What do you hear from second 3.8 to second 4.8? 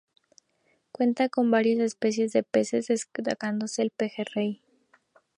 el pejerrey.